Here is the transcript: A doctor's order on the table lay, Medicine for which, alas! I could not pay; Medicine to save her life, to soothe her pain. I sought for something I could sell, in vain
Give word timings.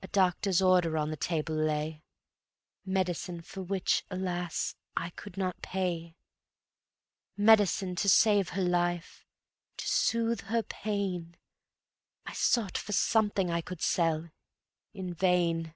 A 0.00 0.08
doctor's 0.08 0.62
order 0.62 0.96
on 0.96 1.10
the 1.10 1.16
table 1.18 1.54
lay, 1.54 2.02
Medicine 2.86 3.42
for 3.42 3.60
which, 3.60 4.02
alas! 4.10 4.74
I 4.96 5.10
could 5.10 5.36
not 5.36 5.60
pay; 5.60 6.16
Medicine 7.36 7.94
to 7.96 8.08
save 8.08 8.48
her 8.56 8.64
life, 8.64 9.26
to 9.76 9.86
soothe 9.86 10.40
her 10.44 10.62
pain. 10.62 11.36
I 12.24 12.32
sought 12.32 12.78
for 12.78 12.92
something 12.92 13.50
I 13.50 13.60
could 13.60 13.82
sell, 13.82 14.30
in 14.94 15.12
vain 15.12 15.74